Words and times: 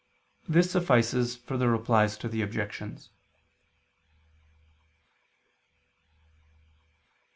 This 0.49 0.71
suffices 0.71 1.35
for 1.35 1.57
the 1.59 1.69
Replies 1.69 2.17
to 2.17 2.27
the 2.27 2.41
Objections. 2.41 3.11